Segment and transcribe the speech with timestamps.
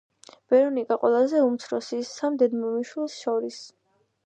[0.53, 3.63] ვერონიკა ყველაზე უმცროსის სამ დედმამიშვილს შორის.